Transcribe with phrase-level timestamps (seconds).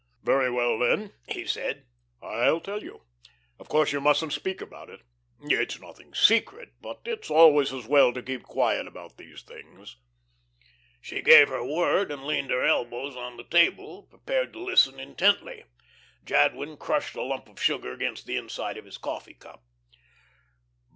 [0.23, 1.85] "Very well, then," he said,
[2.23, 3.03] "I'll tell you.
[3.59, 5.01] Of course you mustn't speak about it.
[5.43, 9.97] It's nothing very secret, but it's always as well to keep quiet about these things."
[11.01, 15.65] She gave her word, and leaned her elbows on the table, prepared to listen intently.
[16.25, 19.63] Jadwin crushed a lump of sugar against the inside of his coffee cup.